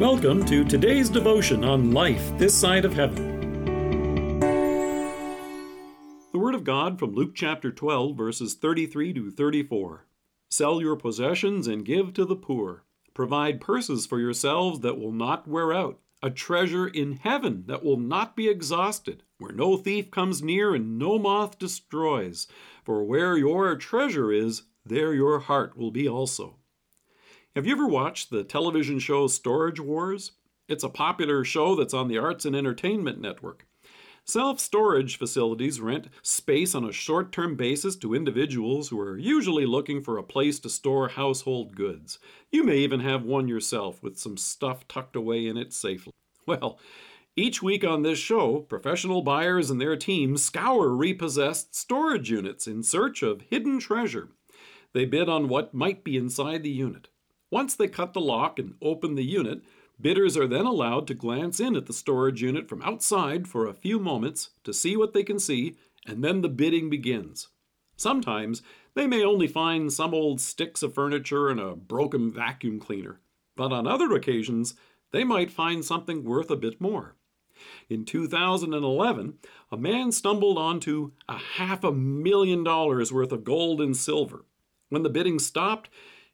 Welcome 0.00 0.46
to 0.46 0.64
today's 0.64 1.10
devotion 1.10 1.62
on 1.62 1.90
life 1.90 2.32
this 2.38 2.58
side 2.58 2.86
of 2.86 2.94
heaven. 2.94 4.40
The 6.32 6.38
Word 6.38 6.54
of 6.54 6.64
God 6.64 6.98
from 6.98 7.12
Luke 7.12 7.32
chapter 7.34 7.70
12, 7.70 8.16
verses 8.16 8.54
33 8.54 9.12
to 9.12 9.30
34. 9.30 10.06
Sell 10.48 10.80
your 10.80 10.96
possessions 10.96 11.66
and 11.66 11.84
give 11.84 12.14
to 12.14 12.24
the 12.24 12.34
poor. 12.34 12.86
Provide 13.12 13.60
purses 13.60 14.06
for 14.06 14.18
yourselves 14.18 14.80
that 14.80 14.98
will 14.98 15.12
not 15.12 15.46
wear 15.46 15.70
out, 15.74 15.98
a 16.22 16.30
treasure 16.30 16.88
in 16.88 17.16
heaven 17.16 17.64
that 17.66 17.84
will 17.84 17.98
not 17.98 18.34
be 18.34 18.48
exhausted, 18.48 19.22
where 19.36 19.52
no 19.52 19.76
thief 19.76 20.10
comes 20.10 20.42
near 20.42 20.74
and 20.74 20.98
no 20.98 21.18
moth 21.18 21.58
destroys. 21.58 22.46
For 22.84 23.04
where 23.04 23.36
your 23.36 23.76
treasure 23.76 24.32
is, 24.32 24.62
there 24.82 25.12
your 25.12 25.40
heart 25.40 25.76
will 25.76 25.90
be 25.90 26.08
also. 26.08 26.59
Have 27.56 27.66
you 27.66 27.72
ever 27.72 27.88
watched 27.88 28.30
the 28.30 28.44
television 28.44 29.00
show 29.00 29.26
Storage 29.26 29.80
Wars? 29.80 30.30
It's 30.68 30.84
a 30.84 30.88
popular 30.88 31.42
show 31.42 31.74
that's 31.74 31.92
on 31.92 32.06
the 32.06 32.16
Arts 32.16 32.44
and 32.44 32.54
Entertainment 32.54 33.20
Network. 33.20 33.66
Self 34.24 34.60
storage 34.60 35.18
facilities 35.18 35.80
rent 35.80 36.06
space 36.22 36.76
on 36.76 36.84
a 36.84 36.92
short 36.92 37.32
term 37.32 37.56
basis 37.56 37.96
to 37.96 38.14
individuals 38.14 38.88
who 38.88 39.00
are 39.00 39.18
usually 39.18 39.66
looking 39.66 40.00
for 40.00 40.16
a 40.16 40.22
place 40.22 40.60
to 40.60 40.70
store 40.70 41.08
household 41.08 41.74
goods. 41.74 42.20
You 42.52 42.62
may 42.62 42.76
even 42.76 43.00
have 43.00 43.24
one 43.24 43.48
yourself 43.48 44.00
with 44.00 44.16
some 44.16 44.36
stuff 44.36 44.86
tucked 44.86 45.16
away 45.16 45.48
in 45.48 45.56
it 45.56 45.72
safely. 45.72 46.12
Well, 46.46 46.78
each 47.34 47.62
week 47.64 47.82
on 47.82 48.02
this 48.02 48.20
show, 48.20 48.60
professional 48.60 49.22
buyers 49.22 49.70
and 49.70 49.80
their 49.80 49.96
teams 49.96 50.44
scour 50.44 50.90
repossessed 50.90 51.74
storage 51.74 52.30
units 52.30 52.68
in 52.68 52.84
search 52.84 53.24
of 53.24 53.42
hidden 53.50 53.80
treasure. 53.80 54.28
They 54.92 55.04
bid 55.04 55.28
on 55.28 55.48
what 55.48 55.74
might 55.74 56.04
be 56.04 56.16
inside 56.16 56.62
the 56.62 56.70
unit. 56.70 57.08
Once 57.50 57.74
they 57.74 57.88
cut 57.88 58.12
the 58.12 58.20
lock 58.20 58.58
and 58.58 58.74
open 58.80 59.14
the 59.14 59.24
unit, 59.24 59.62
bidders 60.00 60.36
are 60.36 60.46
then 60.46 60.66
allowed 60.66 61.06
to 61.06 61.14
glance 61.14 61.58
in 61.60 61.74
at 61.74 61.86
the 61.86 61.92
storage 61.92 62.42
unit 62.42 62.68
from 62.68 62.82
outside 62.82 63.48
for 63.48 63.66
a 63.66 63.74
few 63.74 63.98
moments 63.98 64.50
to 64.64 64.72
see 64.72 64.96
what 64.96 65.12
they 65.12 65.22
can 65.22 65.38
see, 65.38 65.76
and 66.06 66.22
then 66.22 66.40
the 66.40 66.48
bidding 66.48 66.88
begins. 66.88 67.48
Sometimes 67.96 68.62
they 68.94 69.06
may 69.06 69.22
only 69.22 69.46
find 69.46 69.92
some 69.92 70.14
old 70.14 70.40
sticks 70.40 70.82
of 70.82 70.94
furniture 70.94 71.48
and 71.48 71.60
a 71.60 71.76
broken 71.76 72.32
vacuum 72.32 72.78
cleaner, 72.80 73.20
but 73.56 73.72
on 73.72 73.86
other 73.86 74.12
occasions 74.12 74.74
they 75.10 75.24
might 75.24 75.50
find 75.50 75.84
something 75.84 76.24
worth 76.24 76.50
a 76.50 76.56
bit 76.56 76.80
more. 76.80 77.16
In 77.90 78.04
2011, 78.04 79.34
a 79.70 79.76
man 79.76 80.12
stumbled 80.12 80.56
onto 80.56 81.12
a 81.28 81.36
half 81.36 81.84
a 81.84 81.92
million 81.92 82.64
dollars 82.64 83.12
worth 83.12 83.32
of 83.32 83.44
gold 83.44 83.80
and 83.80 83.96
silver. 83.96 84.46
When 84.88 85.02
the 85.02 85.10
bidding 85.10 85.38
stopped, 85.38 85.90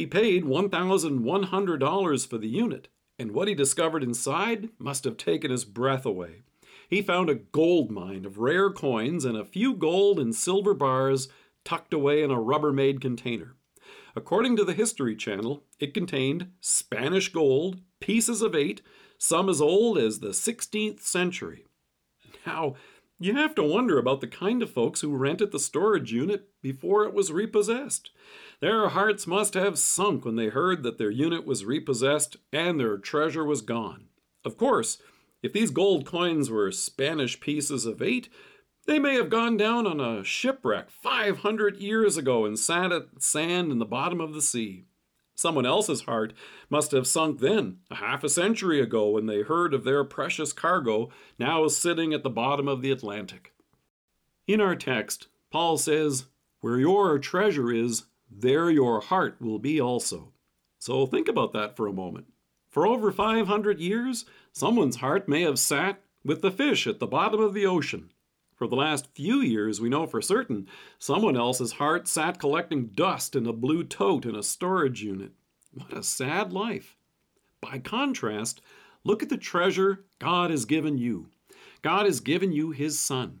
he 0.00 0.06
paid 0.06 0.44
$1,100 0.44 2.26
for 2.26 2.38
the 2.38 2.48
unit, 2.48 2.88
and 3.18 3.32
what 3.32 3.48
he 3.48 3.54
discovered 3.54 4.02
inside 4.02 4.70
must 4.78 5.04
have 5.04 5.18
taken 5.18 5.50
his 5.50 5.66
breath 5.66 6.06
away. 6.06 6.40
He 6.88 7.02
found 7.02 7.28
a 7.28 7.34
gold 7.34 7.90
mine 7.90 8.24
of 8.24 8.38
rare 8.38 8.70
coins 8.70 9.26
and 9.26 9.36
a 9.36 9.44
few 9.44 9.74
gold 9.74 10.18
and 10.18 10.34
silver 10.34 10.72
bars 10.72 11.28
tucked 11.66 11.92
away 11.92 12.22
in 12.22 12.30
a 12.30 12.40
Rubbermaid 12.40 13.02
container. 13.02 13.56
According 14.16 14.56
to 14.56 14.64
the 14.64 14.72
History 14.72 15.14
Channel, 15.14 15.64
it 15.78 15.92
contained 15.92 16.50
Spanish 16.62 17.30
gold, 17.30 17.82
pieces 18.00 18.40
of 18.40 18.54
eight, 18.54 18.80
some 19.18 19.50
as 19.50 19.60
old 19.60 19.98
as 19.98 20.20
the 20.20 20.28
16th 20.28 21.00
century. 21.00 21.66
Now, 22.46 22.76
you 23.22 23.36
have 23.36 23.54
to 23.54 23.62
wonder 23.62 23.98
about 23.98 24.22
the 24.22 24.26
kind 24.26 24.62
of 24.62 24.72
folks 24.72 25.02
who 25.02 25.14
rented 25.14 25.52
the 25.52 25.58
storage 25.58 26.10
unit 26.10 26.48
before 26.62 27.04
it 27.04 27.12
was 27.12 27.30
repossessed. 27.30 28.10
Their 28.60 28.88
hearts 28.88 29.26
must 29.26 29.52
have 29.52 29.78
sunk 29.78 30.24
when 30.24 30.36
they 30.36 30.48
heard 30.48 30.82
that 30.82 30.96
their 30.96 31.10
unit 31.10 31.46
was 31.46 31.66
repossessed 31.66 32.38
and 32.50 32.80
their 32.80 32.96
treasure 32.96 33.44
was 33.44 33.60
gone. 33.60 34.06
Of 34.42 34.56
course, 34.56 34.98
if 35.42 35.52
these 35.52 35.70
gold 35.70 36.06
coins 36.06 36.50
were 36.50 36.72
Spanish 36.72 37.40
pieces 37.40 37.84
of 37.84 38.00
eight, 38.00 38.30
they 38.86 38.98
may 38.98 39.14
have 39.14 39.28
gone 39.28 39.58
down 39.58 39.86
on 39.86 40.00
a 40.00 40.24
shipwreck 40.24 40.90
500 40.90 41.76
years 41.76 42.16
ago 42.16 42.46
and 42.46 42.58
sat 42.58 42.90
at 42.90 43.22
sand 43.22 43.70
in 43.70 43.78
the 43.78 43.84
bottom 43.84 44.20
of 44.20 44.32
the 44.32 44.42
sea. 44.42 44.86
Someone 45.40 45.64
else's 45.64 46.02
heart 46.02 46.34
must 46.68 46.92
have 46.92 47.06
sunk 47.06 47.40
then, 47.40 47.78
a 47.90 47.94
half 47.94 48.22
a 48.22 48.28
century 48.28 48.78
ago, 48.78 49.08
when 49.08 49.24
they 49.24 49.40
heard 49.40 49.72
of 49.72 49.84
their 49.84 50.04
precious 50.04 50.52
cargo 50.52 51.08
now 51.38 51.66
sitting 51.66 52.12
at 52.12 52.22
the 52.22 52.28
bottom 52.28 52.68
of 52.68 52.82
the 52.82 52.92
Atlantic. 52.92 53.54
In 54.46 54.60
our 54.60 54.76
text, 54.76 55.28
Paul 55.50 55.78
says, 55.78 56.26
Where 56.60 56.78
your 56.78 57.18
treasure 57.18 57.72
is, 57.72 58.04
there 58.30 58.68
your 58.68 59.00
heart 59.00 59.40
will 59.40 59.58
be 59.58 59.80
also. 59.80 60.34
So 60.78 61.06
think 61.06 61.26
about 61.26 61.54
that 61.54 61.74
for 61.74 61.86
a 61.86 61.92
moment. 61.92 62.26
For 62.68 62.86
over 62.86 63.10
500 63.10 63.80
years, 63.80 64.26
someone's 64.52 64.96
heart 64.96 65.26
may 65.26 65.40
have 65.40 65.58
sat 65.58 66.02
with 66.22 66.42
the 66.42 66.50
fish 66.50 66.86
at 66.86 66.98
the 66.98 67.06
bottom 67.06 67.40
of 67.40 67.54
the 67.54 67.64
ocean, 67.64 68.12
for 68.60 68.66
the 68.66 68.76
last 68.76 69.08
few 69.14 69.40
years, 69.40 69.80
we 69.80 69.88
know 69.88 70.06
for 70.06 70.20
certain 70.20 70.68
someone 70.98 71.34
else's 71.34 71.72
heart 71.72 72.06
sat 72.06 72.38
collecting 72.38 72.88
dust 72.88 73.34
in 73.34 73.46
a 73.46 73.54
blue 73.54 73.82
tote 73.82 74.26
in 74.26 74.36
a 74.36 74.42
storage 74.42 75.02
unit. 75.02 75.32
What 75.72 75.96
a 75.96 76.02
sad 76.02 76.52
life. 76.52 76.94
By 77.62 77.78
contrast, 77.78 78.60
look 79.02 79.22
at 79.22 79.30
the 79.30 79.38
treasure 79.38 80.04
God 80.18 80.50
has 80.50 80.66
given 80.66 80.98
you. 80.98 81.30
God 81.80 82.04
has 82.04 82.20
given 82.20 82.52
you 82.52 82.70
His 82.70 83.00
Son. 83.00 83.40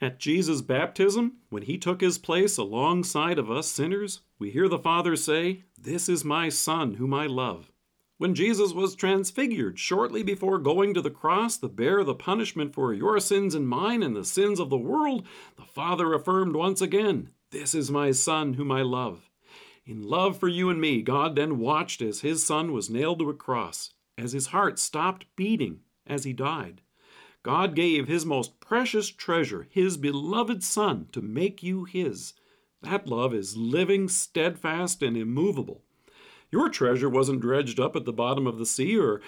At 0.00 0.20
Jesus' 0.20 0.62
baptism, 0.62 1.38
when 1.50 1.64
He 1.64 1.76
took 1.76 2.00
His 2.00 2.16
place 2.16 2.56
alongside 2.56 3.40
of 3.40 3.50
us 3.50 3.66
sinners, 3.66 4.20
we 4.38 4.52
hear 4.52 4.68
the 4.68 4.78
Father 4.78 5.16
say, 5.16 5.64
This 5.76 6.08
is 6.08 6.24
my 6.24 6.48
Son 6.48 6.94
whom 6.94 7.12
I 7.12 7.26
love. 7.26 7.71
When 8.22 8.36
Jesus 8.36 8.72
was 8.72 8.94
transfigured 8.94 9.80
shortly 9.80 10.22
before 10.22 10.60
going 10.60 10.94
to 10.94 11.02
the 11.02 11.10
cross 11.10 11.56
to 11.56 11.66
bear 11.66 12.04
the 12.04 12.14
punishment 12.14 12.72
for 12.72 12.94
your 12.94 13.18
sins 13.18 13.52
and 13.52 13.66
mine 13.68 14.00
and 14.00 14.14
the 14.14 14.24
sins 14.24 14.60
of 14.60 14.70
the 14.70 14.78
world, 14.78 15.26
the 15.56 15.64
Father 15.64 16.14
affirmed 16.14 16.54
once 16.54 16.80
again, 16.80 17.30
This 17.50 17.74
is 17.74 17.90
my 17.90 18.12
Son 18.12 18.54
whom 18.54 18.70
I 18.70 18.82
love. 18.82 19.28
In 19.84 20.04
love 20.04 20.38
for 20.38 20.46
you 20.46 20.70
and 20.70 20.80
me, 20.80 21.02
God 21.02 21.34
then 21.34 21.58
watched 21.58 22.00
as 22.00 22.20
his 22.20 22.44
Son 22.46 22.72
was 22.72 22.88
nailed 22.88 23.18
to 23.18 23.28
a 23.28 23.34
cross, 23.34 23.92
as 24.16 24.30
his 24.30 24.46
heart 24.46 24.78
stopped 24.78 25.26
beating 25.34 25.80
as 26.06 26.22
he 26.22 26.32
died. 26.32 26.80
God 27.42 27.74
gave 27.74 28.06
his 28.06 28.24
most 28.24 28.60
precious 28.60 29.10
treasure, 29.10 29.66
his 29.68 29.96
beloved 29.96 30.62
Son, 30.62 31.08
to 31.10 31.20
make 31.20 31.64
you 31.64 31.86
his. 31.86 32.34
That 32.82 33.08
love 33.08 33.34
is 33.34 33.56
living, 33.56 34.08
steadfast, 34.08 35.02
and 35.02 35.16
immovable. 35.16 35.82
Your 36.52 36.68
treasure 36.68 37.08
wasn't 37.08 37.40
dredged 37.40 37.80
up 37.80 37.96
at 37.96 38.04
the 38.04 38.12
bottom 38.12 38.46
of 38.46 38.58
the 38.58 38.66
sea 38.66 38.98
or 38.98 39.22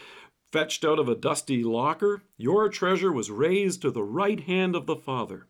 fetched 0.53 0.85
out 0.85 0.99
of 0.99 1.09
a 1.09 1.15
dusty 1.15 1.65
locker. 1.65 2.23
Your 2.37 2.69
treasure 2.69 3.11
was 3.11 3.31
raised 3.31 3.81
to 3.83 3.91
the 3.91 4.05
right 4.05 4.41
hand 4.41 4.77
of 4.77 4.87
the 4.87 4.95
Father. 4.95 5.47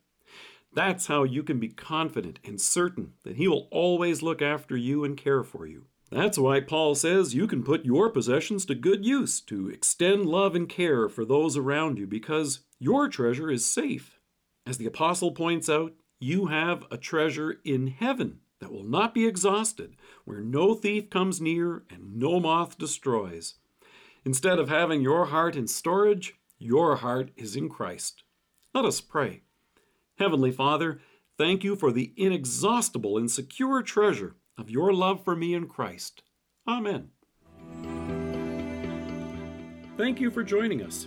That's 0.72 1.08
how 1.08 1.24
you 1.24 1.42
can 1.42 1.58
be 1.58 1.68
confident 1.68 2.38
and 2.44 2.60
certain 2.60 3.14
that 3.24 3.36
He 3.36 3.48
will 3.48 3.68
always 3.72 4.22
look 4.22 4.40
after 4.40 4.76
you 4.76 5.04
and 5.04 5.16
care 5.16 5.42
for 5.42 5.66
you. 5.66 5.86
That's 6.10 6.38
why 6.38 6.60
Paul 6.60 6.94
says 6.94 7.34
you 7.34 7.48
can 7.48 7.64
put 7.64 7.84
your 7.84 8.08
possessions 8.08 8.64
to 8.66 8.76
good 8.76 9.04
use 9.04 9.40
to 9.42 9.68
extend 9.68 10.26
love 10.26 10.54
and 10.54 10.68
care 10.68 11.08
for 11.08 11.24
those 11.24 11.56
around 11.56 11.98
you 11.98 12.06
because 12.06 12.60
your 12.78 13.08
treasure 13.08 13.50
is 13.50 13.66
safe. 13.66 14.20
As 14.64 14.78
the 14.78 14.86
Apostle 14.86 15.32
points 15.32 15.68
out, 15.68 15.92
you 16.20 16.46
have 16.46 16.84
a 16.90 16.96
treasure 16.96 17.56
in 17.64 17.88
heaven 17.88 18.40
that 18.60 18.72
will 18.72 18.84
not 18.84 19.14
be 19.14 19.26
exhausted, 19.26 19.96
where 20.24 20.40
no 20.40 20.74
thief 20.74 21.10
comes 21.10 21.40
near 21.40 21.84
and 21.90 22.16
no 22.16 22.40
moth 22.40 22.78
destroys. 22.78 23.54
Instead 24.24 24.58
of 24.58 24.68
having 24.68 25.02
your 25.02 25.26
heart 25.26 25.56
in 25.56 25.66
storage, 25.66 26.34
your 26.58 26.96
heart 26.96 27.30
is 27.36 27.56
in 27.56 27.68
Christ. 27.68 28.22
Let 28.72 28.84
us 28.84 29.00
pray. 29.00 29.42
Heavenly 30.18 30.50
Father, 30.50 31.00
thank 31.36 31.64
you 31.64 31.76
for 31.76 31.92
the 31.92 32.12
inexhaustible 32.16 33.18
and 33.18 33.30
secure 33.30 33.82
treasure 33.82 34.36
of 34.56 34.70
your 34.70 34.92
love 34.92 35.24
for 35.24 35.36
me 35.36 35.54
in 35.54 35.66
Christ. 35.66 36.22
Amen. 36.66 37.10
Thank 39.96 40.20
you 40.20 40.30
for 40.30 40.42
joining 40.42 40.82
us. 40.82 41.06